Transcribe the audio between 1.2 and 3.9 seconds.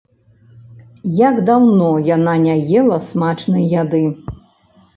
Як даўно яна не ела смачнай